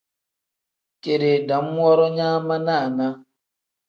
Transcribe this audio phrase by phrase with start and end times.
[1.01, 3.07] Keeri dam woro nyaa ma naana.